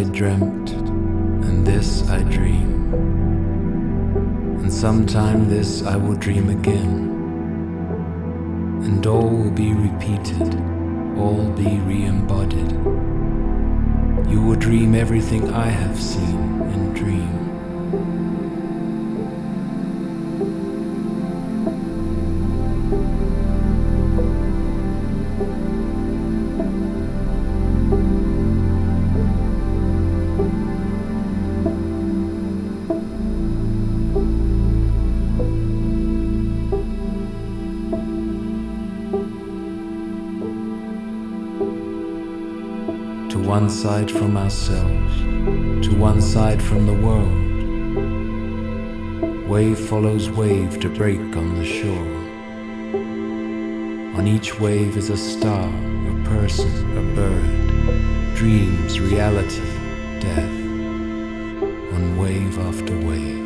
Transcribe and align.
I 0.00 0.04
dreamt, 0.04 0.70
and 0.70 1.66
this 1.66 2.08
I 2.08 2.22
dream. 2.22 2.94
And 4.62 4.72
sometime 4.72 5.50
this 5.50 5.82
I 5.82 5.96
will 5.96 6.14
dream 6.14 6.48
again. 6.48 7.10
And 8.82 9.06
all 9.06 9.28
will 9.28 9.50
be 9.50 9.74
repeated, 9.74 10.54
all 11.18 11.50
be 11.50 11.80
re 11.80 12.06
embodied. 12.06 12.72
You 14.30 14.40
will 14.40 14.56
dream 14.56 14.94
everything 14.94 15.52
I 15.52 15.66
have 15.66 16.00
seen 16.00 16.62
and 16.62 16.96
dream. 16.96 17.39
One 43.70 43.78
side 43.78 44.10
from 44.10 44.36
ourselves, 44.36 45.20
to 45.86 45.94
one 45.94 46.20
side 46.20 46.60
from 46.60 46.86
the 46.86 46.92
world. 46.92 47.46
Wave 49.48 49.78
follows 49.78 50.28
wave 50.28 50.80
to 50.80 50.88
break 50.88 51.20
on 51.36 51.54
the 51.54 51.64
shore. 51.64 52.16
On 54.18 54.26
each 54.26 54.58
wave 54.58 54.96
is 54.96 55.08
a 55.10 55.16
star, 55.16 55.68
a 55.68 56.24
person, 56.24 56.98
a 56.98 57.02
bird, 57.14 58.34
dreams, 58.34 58.98
reality, 58.98 59.62
death, 60.18 60.56
on 61.94 62.16
wave 62.18 62.58
after 62.58 62.98
wave. 63.06 63.39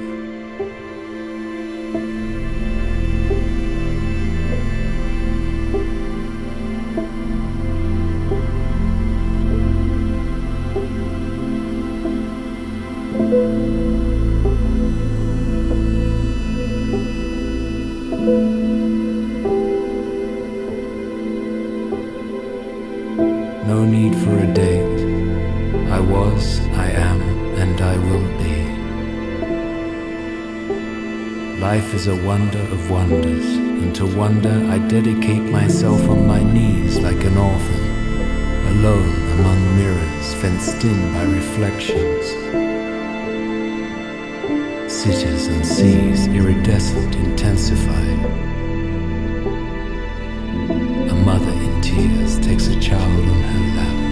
Is 32.04 32.08
a 32.08 32.26
wonder 32.26 32.58
of 32.58 32.90
wonders, 32.90 33.56
and 33.56 33.96
to 33.96 34.04
wonder 34.04 34.50
I 34.68 34.76
dedicate 34.76 35.40
myself 35.40 36.06
on 36.06 36.26
my 36.26 36.42
knees 36.42 36.98
like 36.98 37.24
an 37.24 37.38
orphan, 37.38 37.84
alone 38.72 39.14
among 39.38 39.76
mirrors 39.78 40.34
fenced 40.34 40.84
in 40.84 41.12
by 41.14 41.22
reflections. 41.22 42.26
Cities 44.92 45.46
and 45.46 45.66
seas 45.66 46.26
iridescent 46.26 47.16
intensify. 47.16 48.06
A 51.08 51.14
mother 51.24 51.52
in 51.52 51.80
tears 51.80 52.38
takes 52.40 52.66
a 52.66 52.78
child 52.80 53.28
on 53.32 53.42
her 53.50 53.76
lap. 53.76 54.03